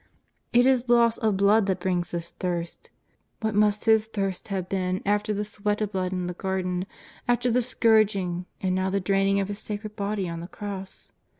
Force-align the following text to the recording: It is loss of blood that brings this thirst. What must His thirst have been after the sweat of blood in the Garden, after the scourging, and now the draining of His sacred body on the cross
It 0.51 0.65
is 0.65 0.89
loss 0.89 1.19
of 1.19 1.37
blood 1.37 1.67
that 1.67 1.79
brings 1.79 2.09
this 2.09 2.31
thirst. 2.31 2.89
What 3.41 3.53
must 3.53 3.85
His 3.85 4.07
thirst 4.07 4.47
have 4.47 4.67
been 4.67 5.03
after 5.05 5.31
the 5.31 5.43
sweat 5.45 5.79
of 5.79 5.91
blood 5.91 6.11
in 6.11 6.25
the 6.25 6.33
Garden, 6.33 6.87
after 7.27 7.51
the 7.51 7.61
scourging, 7.61 8.47
and 8.61 8.73
now 8.73 8.89
the 8.89 8.99
draining 8.99 9.39
of 9.39 9.47
His 9.47 9.59
sacred 9.59 9.95
body 9.95 10.27
on 10.27 10.39
the 10.39 10.47
cross 10.47 11.11